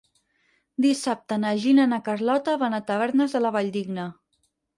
[0.85, 4.09] Dissabte na Gina i na Carlota van a Tavernes de la Valldigna.